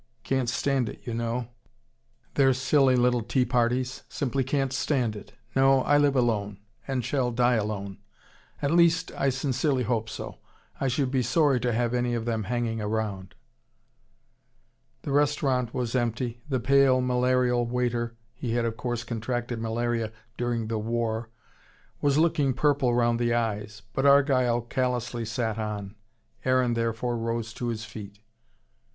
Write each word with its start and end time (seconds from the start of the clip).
Can't 0.23 0.49
stand 0.49 0.89
it, 0.89 1.05
you 1.05 1.13
know: 1.13 1.49
their 2.33 2.55
silly 2.55 2.95
little 2.95 3.21
teaparties 3.21 4.01
simply 4.09 4.43
can't 4.43 4.73
stand 4.73 5.15
it. 5.15 5.33
No, 5.55 5.83
I 5.83 5.99
live 5.99 6.15
alone 6.15 6.57
and 6.87 7.05
shall 7.05 7.29
die 7.29 7.53
alone. 7.53 7.99
At 8.63 8.71
least, 8.71 9.11
I 9.15 9.29
sincerely 9.29 9.83
hope 9.83 10.09
so. 10.09 10.39
I 10.79 10.87
should 10.87 11.11
be 11.11 11.21
sorry 11.21 11.59
to 11.59 11.71
have 11.71 11.93
any 11.93 12.15
of 12.15 12.25
them 12.25 12.45
hanging 12.45 12.79
round." 12.79 13.35
The 15.03 15.11
restaurant 15.11 15.71
was 15.71 15.93
empty, 15.93 16.41
the 16.49 16.59
pale, 16.59 16.99
malarial 16.99 17.67
waiter 17.67 18.15
he 18.33 18.53
had 18.53 18.65
of 18.65 18.77
course 18.77 19.03
contracted 19.03 19.61
malaria 19.61 20.11
during 20.35 20.65
the 20.65 20.79
war 20.79 21.29
was 22.01 22.17
looking 22.17 22.55
purple 22.55 22.95
round 22.95 23.19
the 23.19 23.35
eyes. 23.35 23.83
But 23.93 24.07
Argyle 24.07 24.61
callously 24.61 25.25
sat 25.25 25.59
on. 25.59 25.93
Aaron 26.43 26.73
therefore 26.73 27.19
rose 27.19 27.53
to 27.53 27.67
his 27.67 27.85
feet. 27.85 28.17